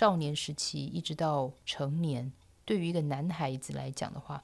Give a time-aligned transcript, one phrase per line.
[0.00, 2.32] 少年时期一直到成年，
[2.64, 4.42] 对于一个男孩子来讲的话，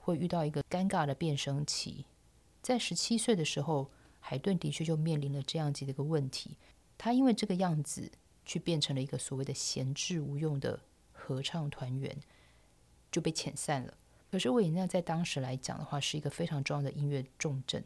[0.00, 2.04] 会遇到一个尴尬的变声期。
[2.60, 6.56] 在十七岁的时候，海顿的确就面临了这样子的一个问题。
[6.98, 8.10] 他因为这个样子，
[8.44, 10.80] 去变成了一个所谓的闲置无用的
[11.12, 12.18] 合唱团员，
[13.12, 13.94] 就被遣散了。
[14.32, 17.84] 可是维也纳在当时来讲的话，是一个非常重要的音乐重镇。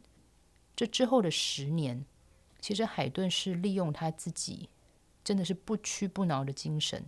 [0.74, 2.02] 这之后的十年，
[2.60, 4.70] 其实海顿是利用他自己。
[5.30, 7.04] 真的是不屈不挠的精神，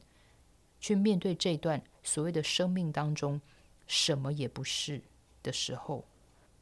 [0.79, 3.41] 去面对这段所谓的生命当中
[3.89, 5.03] 什么也不是
[5.43, 6.05] 的时候。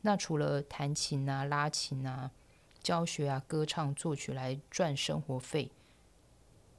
[0.00, 2.30] 那除了弹琴啊、拉琴啊、
[2.82, 5.70] 教学啊、歌唱、作曲来赚生活费，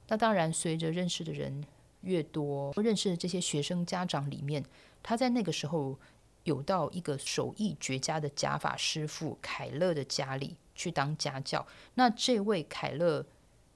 [0.08, 1.64] 那当然随着认识的人
[2.00, 4.64] 越多，认识的这些学生家长里面，
[5.00, 5.96] 他在那个时候
[6.42, 11.64] 有到一个手艺绝佳的假法师傅凯勒的家里去当家教。
[11.94, 13.24] 那这位凯勒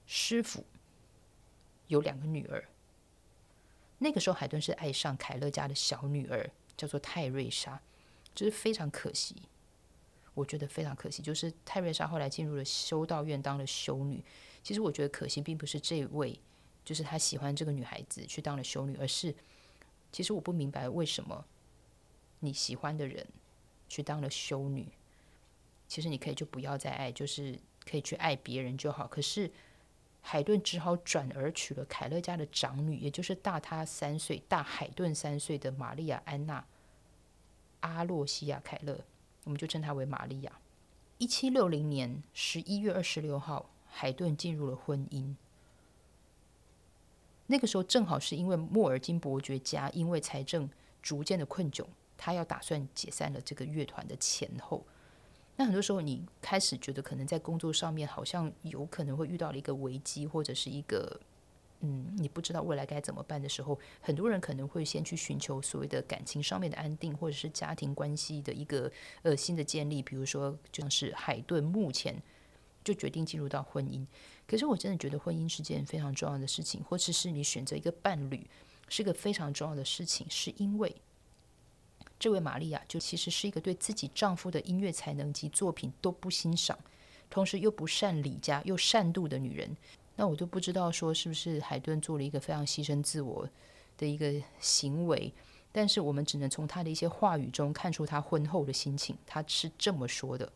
[0.05, 0.65] 师傅。
[1.87, 2.67] 有两个女儿。
[3.99, 7.81] 那个时候，海顿是爱上凯勒家的小女儿，叫做泰瑞莎，
[8.35, 9.35] 就是非常可惜。
[10.35, 14.23] 我觉得非常可惜，就是泰瑞莎后来进入了修道院当了修女。
[14.61, 16.39] 其实我觉得可惜，并不是这位，
[16.85, 19.33] 就是他喜欢这个女孩子去当了修女，而是
[20.11, 21.43] 其实我不明白为什么
[22.41, 23.25] 你喜欢的人
[23.89, 24.87] 去当了修女，
[25.87, 29.07] 其实你可以就不要再爱，就是可以去爱别人就好。
[29.07, 29.51] 可是。
[30.29, 36.59] 海顿只好转而娶了凯勒家的长女，也就是大他三岁、大海顿三岁的玛丽亚·安娜·
[37.79, 39.05] 阿洛西亚·凯勒，
[39.45, 40.51] 我们就称她为玛丽亚。
[41.17, 45.33] 一七六零年十一月二十六号，海顿进入了婚姻。
[47.45, 50.69] 那个时候正好是因为莫尔金伯爵家因为财政
[51.01, 51.85] 逐渐的困窘，
[52.17, 54.85] 他要打算解散了这个乐团的前后。
[55.59, 61.19] 那很多时候，你开始觉得可能在工作上面好像有可能会遇到了一个危机，或者是一个
[61.81, 68.91] 嗯，你不知道未来该怎么办的时候，很多人可能会先去寻求所谓的感情上面的安定，或者是家庭关系的一个
[69.23, 69.99] 呃新的建立。
[70.01, 72.21] 比如说，就像是海顿目前
[72.83, 74.05] 就决定进入到婚姻。
[74.47, 78.47] 可是我真的觉得婚姻是件非常重要的事情，或者是你选择一个伴侣
[78.89, 80.95] 是个非常重要的事情，是因为。
[82.19, 86.77] 这位玛利亚就其实是一个对自己丈夫的音乐才能及作品都不欣赏，
[87.29, 89.75] 同时又不善理家又善妒的女人。
[90.15, 93.47] 那我都不知道说是不是海顿做了一个非常牺牲自我
[93.97, 95.31] 的一个行为，
[95.71, 99.15] 但是我们只能从他的一些话语中看出他婚后的心情。
[99.27, 100.51] 他是这么说的：“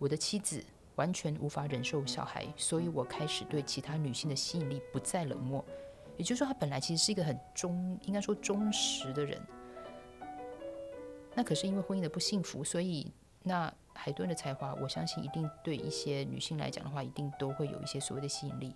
[0.00, 0.64] 我的妻子
[0.96, 5.64] 完全无法忍受小孩，所以我开始对其他女性的吸引力不再冷漠。”
[6.18, 9.40] 也就是说，他本来其实是一个很忠，应该说忠实的人。
[11.34, 13.12] 那可是因为婚姻的不幸福，所以
[13.42, 18.74] 那海顿的才华，我相信一定对一些女性来讲的话，一定都会有一些所谓的吸引力。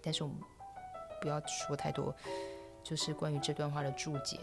[0.00, 0.38] 但是我们
[1.20, 2.14] 不要说太多，
[2.82, 4.38] 就是关于这段话的注解。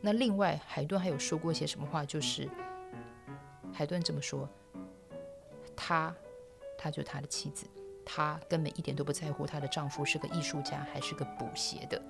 [0.00, 2.04] 那另外，海顿还有说过一些什么话？
[2.04, 2.48] 就是
[3.72, 4.48] 海顿这么说：，
[5.76, 6.14] 他，
[6.78, 7.66] 他就他的妻子，
[8.04, 12.00] 他根本一点都不在乎他的丈夫是个艺术家还是个补鞋的。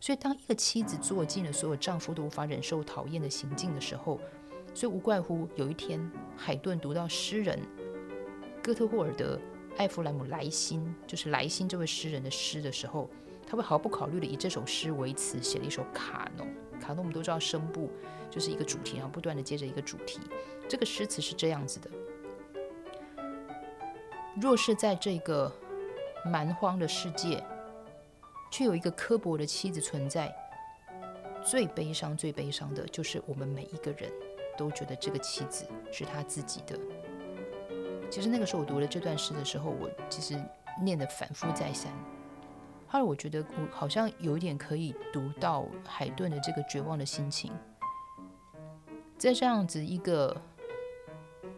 [0.00, 4.20] 所以，当一个妻子做尽了所有丈夫都无法忍受、讨厌的行径的时候，
[4.72, 7.58] 所以无怪乎有一天，海顿读到诗人
[8.62, 9.36] 哥特霍尔德·
[9.76, 13.10] 艾弗莱姆·莱辛，就是莱辛这位诗人的诗的时候，
[13.44, 16.46] 他会毫不考虑的以这首诗为词，写了一首卡农。
[16.80, 17.90] 卡农我们都知道，声部
[18.30, 20.20] 就是一个主题，然后不断的接着一个主题。
[20.68, 21.90] 这个诗词是这样子的：
[24.40, 25.52] 若是在这个
[26.24, 27.44] 蛮荒的世界。
[28.50, 30.34] 却有一个刻薄的妻子存在，
[31.44, 34.10] 最悲伤、最悲伤的就是我们每一个人
[34.56, 36.78] 都觉得这个妻子是他自己的。
[38.10, 40.42] 其实那个时候我读了这段诗的时候，我其实
[40.82, 41.92] 念的反复再三。
[42.86, 47.52] 后来我觉得我好像有一点可以读到海顿的这个绝望的心情，
[49.18, 50.34] 在这样子一个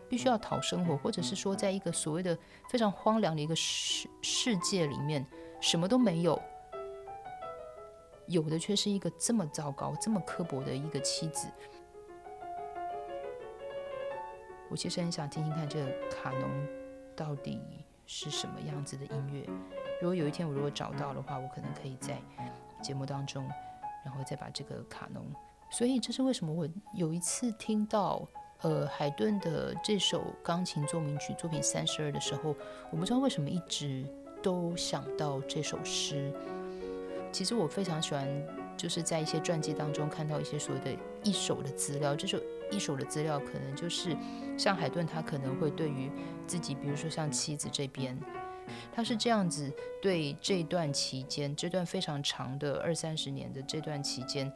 [0.09, 2.37] 必须要讨生活，或者是说在一个所谓的
[2.69, 5.25] 非常荒凉的一个世世界里面，
[5.61, 6.41] 什么都没有。
[8.31, 11.49] 有的却是一个这么糟糕、这么刻薄的一个妻子。
[14.71, 16.49] 我其实很想听听看这个卡农
[17.17, 17.61] 到底
[18.07, 19.45] 是什么样子的音乐。
[20.01, 22.23] 如果有一天我如果找到的话，我可能可以在
[22.81, 23.45] 节目当中，
[24.05, 25.25] 然后再把这个卡农。
[25.73, 28.25] 所以这是为什么我有一次听到
[28.61, 32.55] 呃海顿的这首钢琴奏鸣曲作品三十二的时候，
[32.93, 34.07] 我不知道为什么一直
[34.41, 36.33] 都想到这首诗。
[37.33, 38.29] 其实我非常喜欢，
[38.77, 42.15] 就是在一些传记当中看到一些所谓的一手的资料。
[42.15, 42.39] 这首
[42.71, 44.17] 一手的资料，可能就是
[44.57, 46.11] 像海顿，他可能会对于
[46.47, 48.19] 自己，比如说像妻子这边，
[48.93, 49.73] 他是这样子
[50.03, 54.53] 对这段期间，这段非常长的二三十年的这段期间，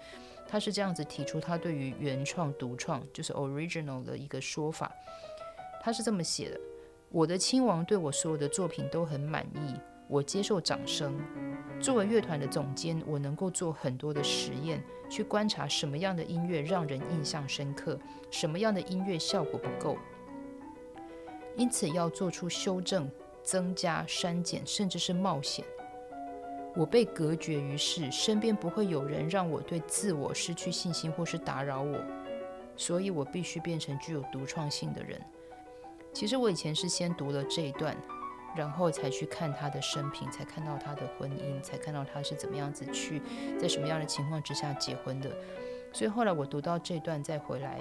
[0.49, 4.93] 他是这样子提出他对于原创独创就是 original 的一个说法。
[5.83, 6.61] 他是这么写的：
[7.11, 9.75] 我的亲王对我所有的作品都很满意，
[10.09, 11.19] 我接受掌声。
[11.81, 17.99] 作为乐团的总监，我能够做很多的实验，去观察什么样的音乐让人印象深刻，
[18.31, 19.99] 什么样的音乐效果不够，
[21.57, 23.11] 因此要做出修正。
[23.47, 25.63] 增加、删减，甚至是冒险。
[26.75, 32.01] 我被隔绝于世，身边不会有人让我对自我失去信心或是打扰我，
[32.75, 35.21] 所以我必须变成具有独创性的人。
[36.11, 37.95] 其实我以前是先读了这一段，
[38.57, 43.21] 然后才去看他的生平，才看到他的婚姻，才看到他是怎么样子去
[43.59, 45.31] 在什么样的情况之下结婚的。
[45.93, 47.81] 所以后来我读到这段再回来。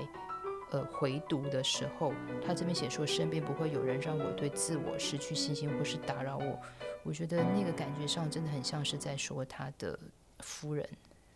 [0.72, 2.12] 呃，回读的时候，
[2.44, 6.60] 他这边写说，身边不会有人让我对自我失去信心或是打扰我。
[7.04, 10.00] 我觉得那个感觉上真的很像是在说他的
[10.40, 10.90] 夫人，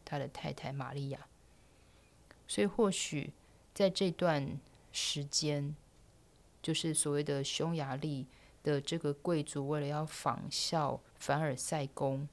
[0.03, 1.19] 他的太太玛利亚。
[2.47, 3.31] 所以或许
[3.75, 4.59] 在这段
[4.91, 5.75] 时间，
[6.59, 8.25] 就是所谓的匈牙利
[8.67, 12.27] 的这个贵族，为了要仿效凡尔赛宫，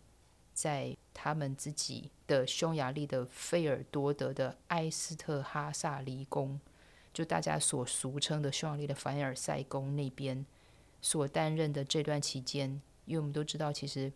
[0.52, 6.60] 在他们自己的匈牙利的费尔多德的埃斯特哈萨离宫。
[7.12, 10.44] 就大家所俗称的匈牙利的凡尔赛宫那边
[11.00, 12.68] 所担任的这段期间，
[13.04, 14.12] 因为我们都知道，其实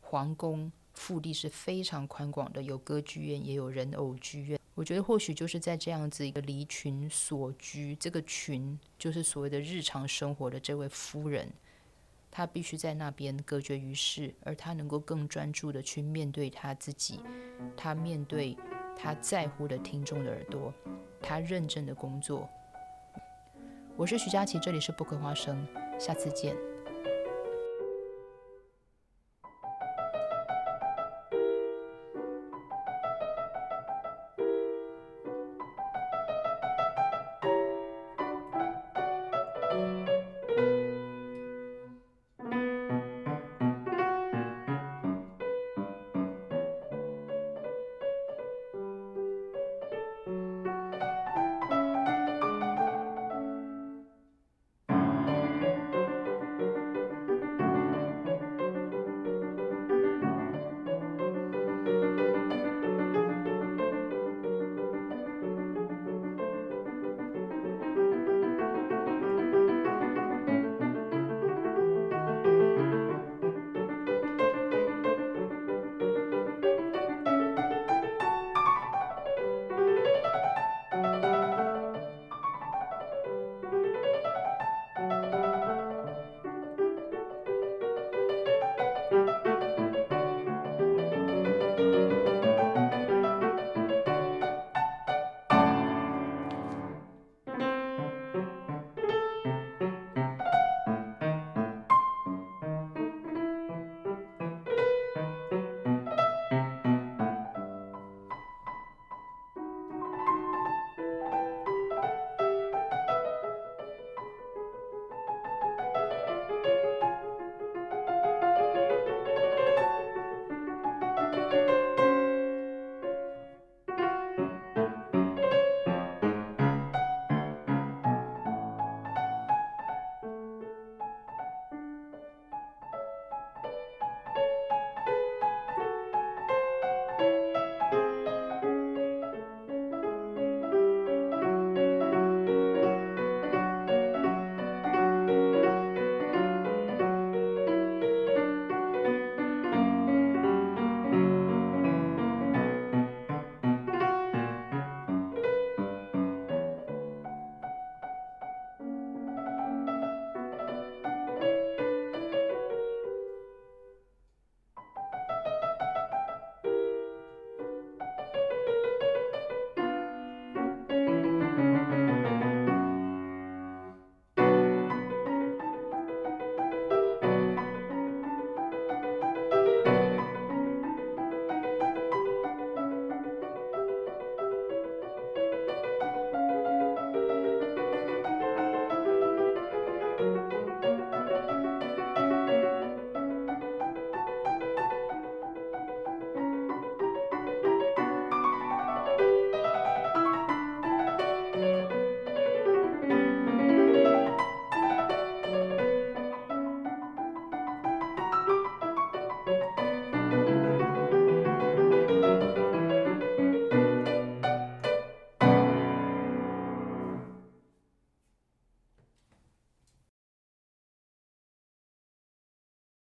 [0.00, 4.59] 皇宫腹地是非常宽广的，有歌剧院，也有人偶剧院。
[4.80, 11.46] 我觉得或许就是在这样子一个离群所居，这个群就是所谓的日常生活的这位夫人，
[12.30, 17.20] 她必须在那边隔绝于世，而她能够更专注的去面对她自己，
[17.76, 18.56] 她面对
[18.96, 20.72] 她在乎的听众的耳朵。
[21.20, 22.48] 她认真的工作。
[23.98, 25.62] 我是徐佳琪，这里是不可花生，
[25.98, 26.56] 下次见。